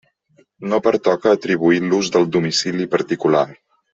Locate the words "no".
0.71-0.79